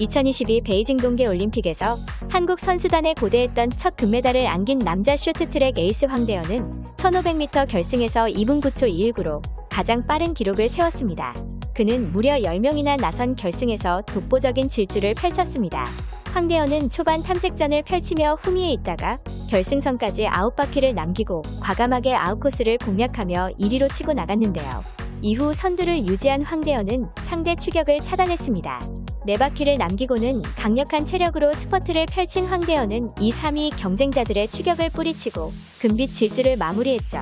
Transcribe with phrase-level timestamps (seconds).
[0.00, 1.96] 2022 베이징 동계 올림픽에서
[2.30, 9.42] 한국 선수단에 고대했던 첫 금메달을 안긴 남자 쇼트트랙 에이스 황대현은 1500m 결승에서 2분 9초 219로
[9.68, 11.34] 가장 빠른 기록을 세웠습니다.
[11.74, 15.84] 그는 무려 10명이나 나선 결승에서 독보적인 질주를 펼쳤습니다.
[16.32, 19.18] 황대현은 초반 탐색전을 펼치며 후미에 있다가
[19.50, 24.82] 결승선까지 9바퀴를 남기고 과감하게 아웃코스를 공략하며 1위로 치고 나갔는데요.
[25.20, 28.99] 이후 선두를 유지한 황대현은 상대 추격을 차단했습니다.
[29.26, 36.56] 네 바퀴를 남기고는 강력한 체력으로 스퍼트를 펼친 황대현은 2, 3위 경쟁자들의 추격을 뿌리치고 금빛 질주를
[36.56, 37.18] 마무리했죠.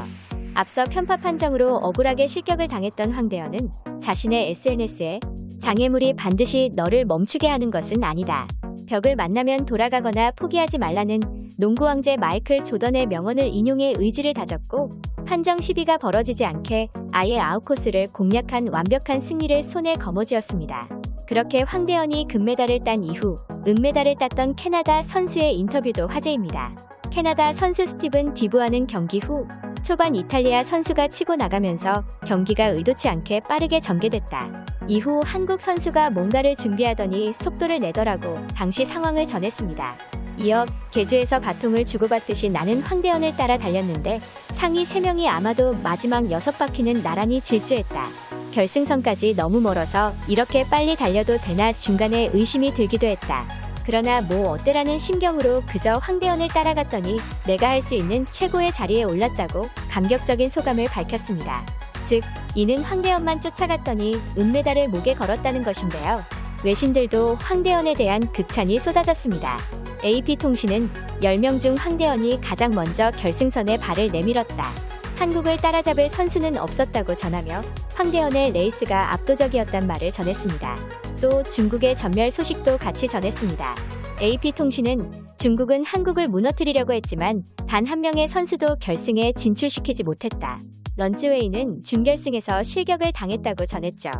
[0.54, 5.18] 앞서 편파 판정으로 억울하게 실격을 당했던 황대현은 자신의 SNS에
[5.60, 8.46] 장애물이 반드시 너를 멈추게 하는 것은 아니다.
[8.86, 11.20] 벽을 만나면 돌아가거나 포기하지 말라는
[11.58, 14.90] 농구 왕제 마이클 조던의 명언을 인용해 의지를 다졌고
[15.26, 20.88] 판정 시비가 벌어지지 않게 아예 아웃코스를 공략한 완벽한 승리를 손에 거머쥐었습니다.
[21.28, 26.74] 그렇게 황대현이 금메달을 딴 이후 은메달을 땄던 캐나다 선수의 인터뷰도 화제입니다.
[27.10, 29.46] 캐나다 선수 스티븐 디브아는 경기 후
[29.82, 34.64] 초반 이탈리아 선수가 치고 나가면서 경기가 의도치 않게 빠르게 전개됐다.
[34.88, 39.98] 이후 한국 선수가 뭔가를 준비하더니 속도를 내더라고 당시 상황을 전했습니다.
[40.38, 48.27] 이어 개주에서 바통을 주고받듯이 나는 황대현을 따라 달렸는데 상위 3명이 아마도 마지막 6바퀴는 나란히 질주했다.
[48.52, 53.46] 결승선까지 너무 멀어서 이렇게 빨리 달려도 되나 중간에 의심이 들기도 했다.
[53.84, 60.50] 그러나 뭐 어때라는 심경으로 그저 황대현을 따라갔더니 내가 할 수 있는 최고의 자리에 올랐다고 감격적인
[60.50, 61.64] 소감을 밝혔습니다.
[62.04, 62.20] 즉,
[62.54, 66.22] 이는 황대현만 쫓아갔더니 은메달을 목에 걸었다는 것인데요.
[66.64, 69.58] 외신들도 황대헌에 대한 극찬이 쏟아졌습니다.
[70.04, 70.90] AP통신은
[71.22, 74.87] 10명 중 황대헌이 가장 먼저 결승선에 발을 내밀었다.
[75.18, 77.60] 한국을 따라잡을 선수는 없었다고 전하며
[77.96, 80.76] 황대헌의 레이스가 압도적이었단 말을 전했습니다.
[81.20, 83.74] 또 중국의 전멸 소식도 같이 전했습니다.
[84.22, 90.58] AP통신은 중국은 한국을 무너뜨리려고 했지만 단 한 명의 선수도 결승에 진출시키지 못했다.
[90.96, 94.10] 런쯔웨이는 준결승에서 실격을 당했다고 전했죠.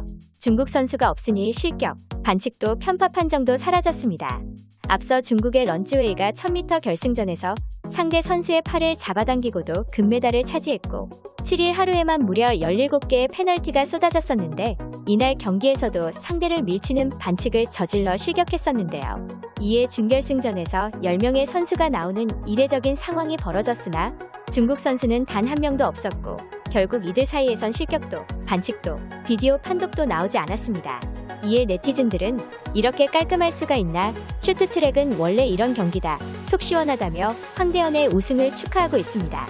[0.41, 4.41] 중국 선수가 없으니 실격, 반칙도 편파 판정도 사라졌습니다.
[4.89, 7.55] 앞서 중국의 런츠웨이가 1000m 결승전에서
[7.91, 14.77] 상대 선수의 팔을 잡아당기고도 금메달을 차지했고 7일 하루에만 무려 17개의 페널티가 쏟아졌었는데
[15.07, 19.29] 이날 경기에서도 상대를 밀치는 반칙을 저질러 실격했었는데요.
[19.61, 24.17] 이에 준결승전에서 10명의 선수가 나오는 이례적인 상황이 벌어졌으나
[24.51, 26.37] 중국 선수는 단 한 명도 없었고
[26.71, 31.18] 결국 이들 사이에선 실격도 반칙도 비디오 판독도 나오지 않았습니다.
[31.45, 32.41] 이에 네티즌들은
[32.75, 39.47] 이렇게 깔끔할 수가 있나 쇼트트랙은 원래 이런 경기다 속 시원하다며 황대현의 우승을 축하하고 있습니다.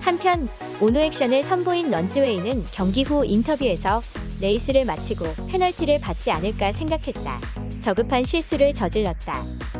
[0.00, 0.48] 한편
[0.80, 4.00] 오노 액션을 선보인 런즈웨이는 경기 후 인터뷰에서
[4.40, 7.38] 레이스를 마치고 페널티를 받지 않을까 생각했다.
[7.80, 9.32] 저급한 실수를 저질렀다.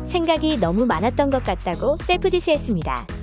[0.05, 3.22] 생각이 너무 많았던 것 같다고 셀프디스했습니다.